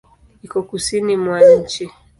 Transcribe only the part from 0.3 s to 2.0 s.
Iko Kusini mwa nchi.